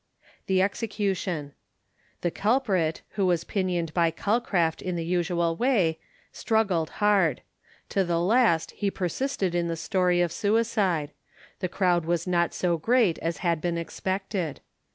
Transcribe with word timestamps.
THE 0.47 0.63
EXECUTION. 0.63 1.51
The 2.21 2.31
culprit, 2.31 3.03
who 3.09 3.27
was 3.27 3.43
pinioned 3.43 3.93
by 3.93 4.09
Calcraft 4.09 4.81
in 4.81 4.95
the 4.95 5.05
usual 5.05 5.55
way, 5.55 5.99
struggled 6.31 6.89
hard. 7.05 7.43
To 7.89 8.03
the 8.03 8.19
last 8.19 8.71
he 8.71 8.89
persisted 8.89 9.53
in 9.53 9.67
the 9.67 9.75
story 9.77 10.21
of 10.21 10.31
suicide. 10.31 11.11
The 11.59 11.69
crowd 11.69 12.05
was 12.05 12.25
not 12.25 12.51
so 12.51 12.79
great 12.79 13.19
as 13.19 13.37
had 13.45 13.61
been 13.61 13.77
expected. 13.77 14.59